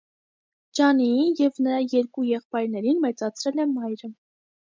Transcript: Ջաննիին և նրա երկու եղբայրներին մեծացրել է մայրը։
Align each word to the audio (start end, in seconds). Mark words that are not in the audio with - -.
Ջաննիին 0.77 1.35
և 1.41 1.59
նրա 1.65 1.81
երկու 1.83 2.25
եղբայրներին 2.31 3.05
մեծացրել 3.05 3.63
է 3.67 3.71
մայրը։ 3.77 4.13